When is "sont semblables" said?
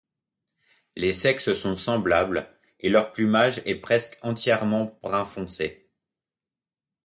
1.53-2.49